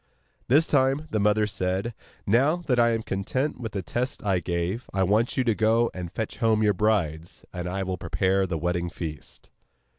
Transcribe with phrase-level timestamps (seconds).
[0.47, 1.93] This time the mother said:
[2.25, 5.91] 'Now that I am content with the tests I gave, I want you to go
[5.93, 9.51] and fetch home your brides, and I will prepare the wedding feast.